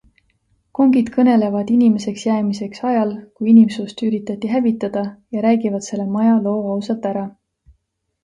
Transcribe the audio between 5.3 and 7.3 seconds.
ja räägivad selle maja loo ausalt ära.